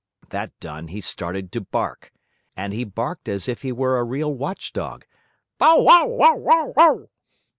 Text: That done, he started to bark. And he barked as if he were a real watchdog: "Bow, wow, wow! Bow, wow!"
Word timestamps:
That 0.31 0.59
done, 0.59 0.87
he 0.87 0.99
started 0.99 1.51
to 1.51 1.61
bark. 1.61 2.11
And 2.57 2.73
he 2.73 2.83
barked 2.83 3.29
as 3.29 3.47
if 3.47 3.61
he 3.61 3.71
were 3.71 3.99
a 3.99 4.03
real 4.03 4.33
watchdog: 4.33 5.05
"Bow, 5.59 5.79
wow, 5.83 6.07
wow! 6.07 6.39
Bow, 6.43 6.73
wow!" 6.75 7.09